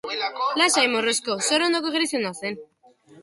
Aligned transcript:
Lasai, 0.61 0.85
morrosko, 0.93 1.35
soro 1.49 1.69
ondoko 1.71 1.93
gereziondoa 1.97 2.33
zen. 2.45 2.61